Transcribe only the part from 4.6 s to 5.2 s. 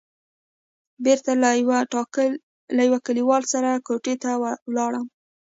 ولاړم.